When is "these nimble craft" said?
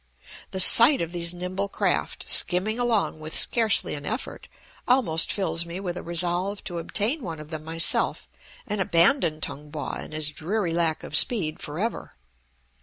1.11-2.27